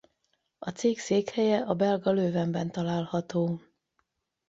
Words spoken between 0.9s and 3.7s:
székhelye a belga Leuvenben található.